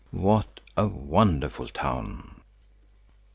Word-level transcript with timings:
What 0.09 0.61
a 0.75 0.87
wonderful 0.87 1.67
town!" 1.69 2.41